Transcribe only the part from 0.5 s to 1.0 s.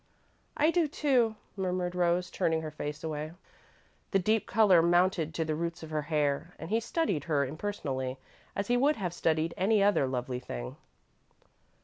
"I do,